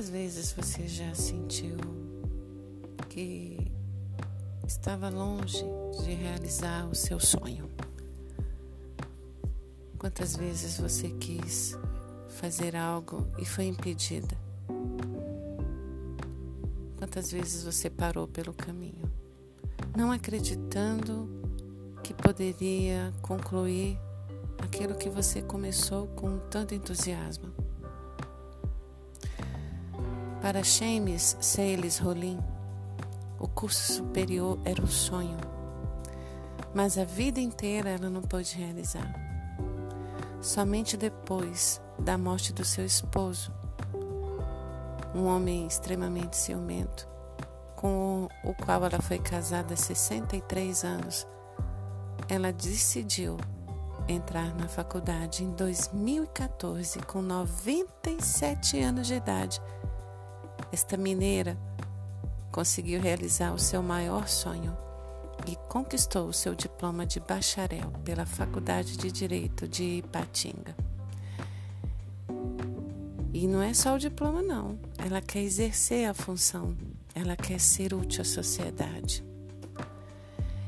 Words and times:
Quantas 0.00 0.12
vezes 0.12 0.52
você 0.52 0.88
já 0.88 1.14
sentiu 1.14 1.76
que 3.10 3.70
estava 4.66 5.10
longe 5.10 5.62
de 6.02 6.14
realizar 6.14 6.88
o 6.88 6.94
seu 6.94 7.20
sonho? 7.20 7.68
Quantas 9.98 10.34
vezes 10.34 10.78
você 10.78 11.10
quis 11.10 11.76
fazer 12.30 12.76
algo 12.76 13.26
e 13.38 13.44
foi 13.44 13.66
impedida? 13.66 14.34
Quantas 16.96 17.30
vezes 17.30 17.62
você 17.62 17.90
parou 17.90 18.26
pelo 18.26 18.54
caminho, 18.54 19.04
não 19.94 20.10
acreditando 20.10 21.28
que 22.02 22.14
poderia 22.14 23.12
concluir 23.20 23.98
aquilo 24.64 24.94
que 24.94 25.10
você 25.10 25.42
começou 25.42 26.06
com 26.06 26.38
tanto 26.48 26.74
entusiasmo? 26.74 27.69
Para 30.40 30.62
James 30.62 31.36
Sales 31.38 31.98
Rollin, 31.98 32.38
o 33.38 33.46
curso 33.46 33.92
superior 33.92 34.58
era 34.64 34.82
um 34.82 34.86
sonho, 34.86 35.36
mas 36.74 36.96
a 36.96 37.04
vida 37.04 37.38
inteira 37.38 37.90
ela 37.90 38.08
não 38.08 38.22
pôde 38.22 38.56
realizar. 38.56 39.14
Somente 40.40 40.96
depois 40.96 41.78
da 41.98 42.16
morte 42.16 42.54
do 42.54 42.64
seu 42.64 42.86
esposo, 42.86 43.52
um 45.14 45.26
homem 45.26 45.66
extremamente 45.66 46.38
ciumento, 46.38 47.06
com 47.76 48.26
o 48.42 48.54
qual 48.54 48.86
ela 48.86 49.02
foi 49.02 49.18
casada 49.18 49.74
há 49.74 49.76
63 49.76 50.84
anos, 50.84 51.26
ela 52.30 52.50
decidiu 52.50 53.36
entrar 54.08 54.54
na 54.54 54.68
faculdade 54.68 55.44
em 55.44 55.50
2014, 55.50 56.98
com 57.00 57.20
97 57.20 58.80
anos 58.80 59.06
de 59.06 59.14
idade 59.14 59.60
esta 60.72 60.96
mineira 60.96 61.58
conseguiu 62.52 63.00
realizar 63.00 63.52
o 63.52 63.58
seu 63.58 63.82
maior 63.82 64.28
sonho 64.28 64.76
e 65.46 65.56
conquistou 65.68 66.28
o 66.28 66.32
seu 66.32 66.54
diploma 66.54 67.06
de 67.06 67.20
bacharel 67.20 67.90
pela 68.04 68.26
Faculdade 68.26 68.96
de 68.96 69.10
Direito 69.10 69.66
de 69.66 69.98
Ipatinga. 69.98 70.76
E 73.32 73.46
não 73.46 73.62
é 73.62 73.72
só 73.72 73.94
o 73.94 73.98
diploma, 73.98 74.42
não. 74.42 74.78
Ela 74.98 75.20
quer 75.20 75.40
exercer 75.40 76.08
a 76.08 76.14
função, 76.14 76.76
ela 77.14 77.36
quer 77.36 77.58
ser 77.58 77.94
útil 77.94 78.22
à 78.22 78.24
sociedade. 78.24 79.24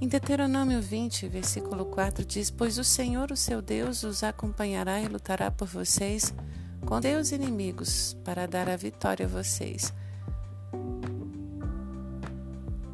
Em 0.00 0.08
Deuteronômio 0.08 0.80
20, 0.80 1.28
versículo 1.28 1.84
4 1.86 2.24
diz: 2.24 2.50
Pois 2.50 2.78
o 2.78 2.84
Senhor, 2.84 3.30
o 3.30 3.36
seu 3.36 3.60
Deus, 3.60 4.02
os 4.02 4.22
acompanhará 4.22 5.00
e 5.00 5.08
lutará 5.08 5.50
por 5.50 5.66
vocês 5.66 6.32
com 6.84 7.00
Deus 7.00 7.32
inimigos 7.32 8.14
para 8.24 8.46
dar 8.46 8.68
a 8.68 8.76
vitória 8.76 9.24
a 9.24 9.28
vocês. 9.28 9.92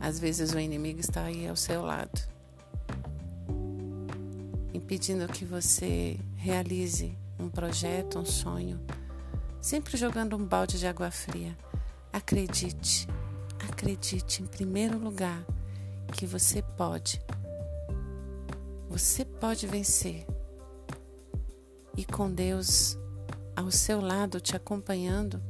Às 0.01 0.19
vezes 0.19 0.53
o 0.53 0.59
inimigo 0.59 1.01
está 1.01 1.25
aí 1.25 1.49
ao 1.49 1.57
seu 1.57 1.83
lado, 1.83 2.21
impedindo 4.73 5.27
que 5.29 5.45
você 5.45 6.19
realize 6.37 7.17
um 7.39 7.49
projeto, 7.49 8.19
um 8.19 8.25
sonho, 8.25 8.81
sempre 9.61 9.97
jogando 9.97 10.37
um 10.37 10.45
balde 10.45 10.79
de 10.79 10.87
água 10.87 11.11
fria. 11.11 11.57
Acredite, 12.13 13.09
acredite 13.69 14.43
em 14.43 14.47
primeiro 14.47 14.99
lugar 14.99 15.45
que 16.13 16.27
você 16.27 16.63
pode. 16.63 17.21
Você 18.89 19.25
pode 19.25 19.67
vencer. 19.67 20.27
E 21.97 22.05
com 22.05 22.33
Deus 22.33 22.97
ao 23.61 23.71
seu 23.71 24.01
lado, 24.01 24.41
te 24.41 24.57
acompanhando, 24.57 25.41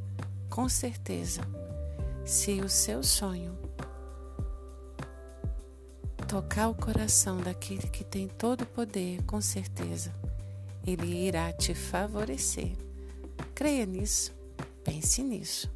com 0.48 0.68
certeza, 0.68 1.42
se 2.24 2.60
o 2.60 2.68
seu 2.68 3.04
sonho 3.04 3.56
tocar 6.26 6.68
o 6.68 6.74
coração 6.74 7.36
daquele 7.38 7.86
que 7.88 8.02
tem 8.02 8.26
todo 8.26 8.62
o 8.62 8.66
poder, 8.66 9.22
com 9.22 9.40
certeza, 9.40 10.12
ele 10.84 11.06
irá 11.06 11.52
te 11.52 11.72
favorecer. 11.72 12.72
Creia 13.54 13.86
nisso, 13.86 14.32
pense 14.82 15.22
nisso. 15.22 15.70